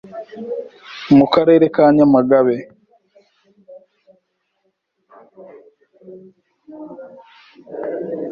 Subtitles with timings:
[1.17, 2.55] Mu karere ka Nyamagabe